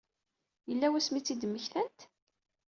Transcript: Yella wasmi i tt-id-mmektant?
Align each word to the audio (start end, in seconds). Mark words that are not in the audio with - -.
Yella 0.69 0.87
wasmi 0.91 1.17
i 1.19 1.21
tt-id-mmektant? 1.21 1.99